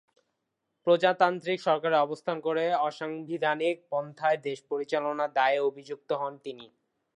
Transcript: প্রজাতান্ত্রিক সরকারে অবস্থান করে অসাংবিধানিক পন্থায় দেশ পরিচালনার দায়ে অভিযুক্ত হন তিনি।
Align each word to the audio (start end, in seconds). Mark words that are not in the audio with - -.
প্রজাতান্ত্রিক 0.87 1.59
সরকারে 1.61 1.95
অবস্থান 1.97 2.37
করে 2.41 2.63
অসাংবিধানিক 2.87 3.75
পন্থায় 3.91 4.39
দেশ 4.47 4.59
পরিচালনার 4.69 5.31
দায়ে 5.33 5.59
অভিযুক্ত 5.69 6.09
হন 6.21 6.33
তিনি। 6.45 6.65